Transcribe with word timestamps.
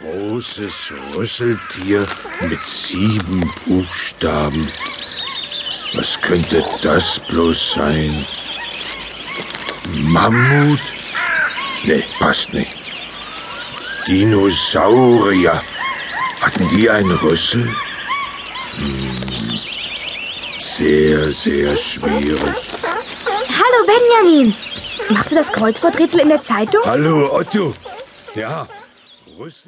großes 0.00 0.92
Rüsseltier 1.16 2.06
mit 2.48 2.62
sieben 2.62 3.50
Buchstaben. 3.66 4.70
Was 5.94 6.20
könnte 6.20 6.64
das 6.82 7.18
bloß 7.20 7.74
sein? 7.74 8.26
Mammut? 9.88 10.80
Nee, 11.84 12.04
passt 12.20 12.52
nicht. 12.52 12.76
Dinosaurier. 14.06 15.62
Hatten 16.40 16.68
die 16.68 16.88
einen 16.88 17.12
Rüssel? 17.12 17.68
Hm. 18.76 19.60
Sehr, 20.60 21.32
sehr 21.32 21.76
schwierig. 21.76 22.40
Hallo 23.60 23.86
Benjamin. 23.86 24.54
Machst 25.10 25.32
du 25.32 25.34
das 25.34 25.50
Kreuzworträtsel 25.50 26.20
in 26.20 26.28
der 26.28 26.42
Zeitung? 26.42 26.82
Hallo 26.84 27.34
Otto. 27.34 27.74
Ja, 28.34 28.68
Rüssel. 29.38 29.66